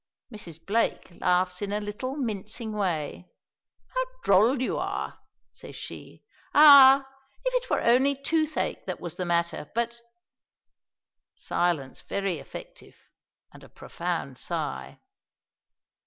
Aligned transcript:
Mrs. 0.33 0.65
Blake 0.65 1.11
laughs 1.21 1.61
in 1.61 1.71
a 1.71 1.79
little 1.79 2.15
mincing 2.15 2.73
way. 2.73 3.29
"How 3.93 4.03
droll 4.23 4.59
you 4.59 4.79
are," 4.79 5.19
says 5.51 5.75
she. 5.75 6.23
"Ah! 6.55 7.07
if 7.45 7.53
it 7.63 7.69
were 7.69 7.83
only 7.83 8.15
toothache 8.15 8.83
that 8.87 8.99
was 8.99 9.15
the 9.15 9.25
matter 9.25 9.69
But" 9.75 10.01
silence 11.35 12.01
very 12.01 12.39
effective, 12.39 12.95
and 13.53 13.63
a 13.63 13.69
profound 13.69 14.39
sigh. 14.39 14.99